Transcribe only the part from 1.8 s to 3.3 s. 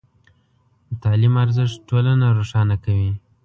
ټولنه روښانه کوي.